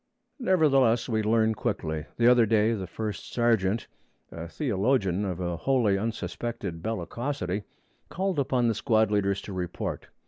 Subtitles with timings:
[0.39, 2.07] Nevertheless, we learn quickly.
[2.17, 3.85] The other day the first sergeant,
[4.31, 7.65] a theologian of a wholly unsuspected bellicosity,
[8.09, 10.07] called upon the squad leaders to report.